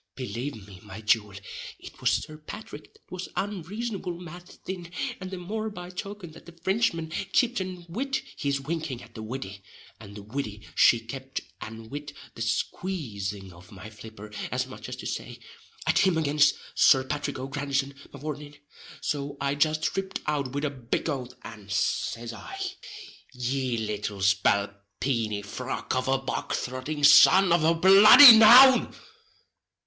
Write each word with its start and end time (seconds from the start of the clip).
Belave 0.15 0.65
me, 0.67 0.79
my 0.81 0.99
jewel, 0.99 1.35
it 1.77 2.01
was 2.01 2.09
Sir 2.09 2.39
Pathrick 2.39 2.91
that 2.95 3.11
was 3.11 3.29
unreasonable 3.35 4.17
mad 4.19 4.49
thin, 4.65 4.91
and 5.19 5.29
the 5.29 5.37
more 5.37 5.69
by 5.69 5.91
token 5.91 6.31
that 6.31 6.47
the 6.47 6.53
Frinchman 6.53 7.11
kipt 7.33 7.59
an 7.59 7.85
wid 7.87 8.19
his 8.35 8.59
winking 8.59 9.03
at 9.03 9.13
the 9.13 9.21
widdy; 9.21 9.61
and 9.99 10.15
the 10.15 10.23
widdy 10.23 10.67
she 10.73 10.99
kept 11.01 11.41
an 11.61 11.91
wid 11.91 12.13
the 12.33 12.41
squazing 12.41 13.51
of 13.53 13.71
my 13.71 13.91
flipper, 13.91 14.31
as 14.51 14.65
much 14.65 14.89
as 14.89 14.95
to 14.95 15.05
say, 15.05 15.39
"At 15.85 15.99
him 15.99 16.17
again, 16.17 16.39
Sir 16.73 17.03
Pathrick 17.03 17.37
O'Grandison, 17.37 17.93
mavourneen:" 18.11 18.57
so 19.01 19.37
I 19.39 19.53
just 19.53 19.95
ripped 19.95 20.19
out 20.25 20.53
wid 20.53 20.65
a 20.65 20.71
big 20.71 21.09
oath, 21.11 21.35
and 21.43 21.71
says 21.71 22.33
I: 22.33 22.59
"Ye 23.33 23.77
little 23.77 24.21
spalpeeny 24.23 25.43
frog 25.43 25.93
of 25.95 26.07
a 26.07 26.17
bog 26.17 26.53
throtting 26.55 27.03
son 27.03 27.51
of 27.53 27.63
a 27.63 27.75
bloody 27.75 28.35
noun!" 28.35 28.95